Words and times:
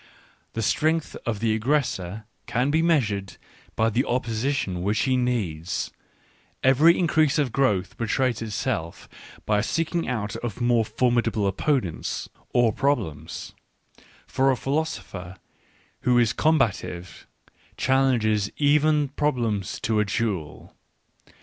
The 0.53 0.63
strength 0.63 1.15
of 1.27 1.41
the 1.41 1.53
aggressor 1.53 2.23
can 2.47 2.71
be 2.71 2.81
measured 2.81 3.37
by 3.75 3.91
the 3.91 4.01
opposi 4.01 4.51
tion 4.51 4.81
which 4.81 5.01
he 5.01 5.15
needs; 5.15 5.91
every 6.63 6.97
increase 6.97 7.37
of 7.37 7.51
growth 7.51 7.97
betrays 7.97 8.41
itself 8.41 9.07
by 9.45 9.59
a 9.59 9.61
seeking 9.61 10.07
out 10.07 10.35
of 10.37 10.59
more 10.59 10.83
formidable 10.85 11.45
opponents— 11.45 12.27
or 12.49 12.73
problems: 12.73 13.53
for 14.25 14.49
a 14.49 14.57
philosopher 14.57 15.35
who 15.99 16.17
is 16.17 16.33
combative 16.33 17.27
challenges 17.77 18.49
even 18.57 19.09
problems 19.09 19.79
to 19.81 19.99
a 19.99 20.05
duel. 20.05 20.73